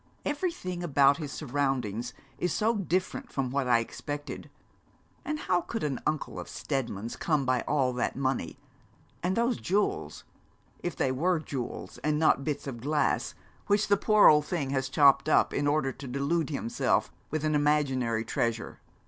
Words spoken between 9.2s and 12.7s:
and those jewels if they were jewels, and not bits